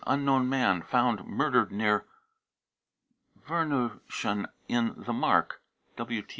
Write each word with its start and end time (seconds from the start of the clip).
unknown 0.07 0.49
man, 0.49 0.81
found 0.81 1.27
murdered 1.27 1.71
near 1.71 2.05
Werneuchen 3.47 4.47
in 4.67 4.93
the 4.97 5.13
Mark. 5.13 5.61